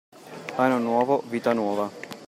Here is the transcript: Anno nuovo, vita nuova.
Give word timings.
Anno 0.55 0.79
nuovo, 0.79 1.21
vita 1.27 1.53
nuova. 1.53 1.91